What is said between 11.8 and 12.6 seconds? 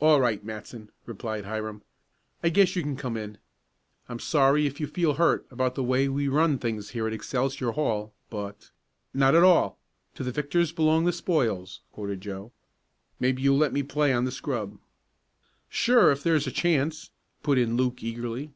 quoted Joe.